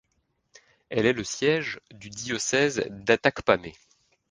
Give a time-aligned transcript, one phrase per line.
[0.89, 3.75] Elle est le siège du diocèse d'Atakpamé.